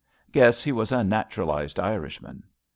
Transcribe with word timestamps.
Guess 0.31 0.63
he 0.63 0.71
was 0.71 0.91
a 0.91 1.03
naturalised 1.03 1.79
Irishman. 1.79 2.41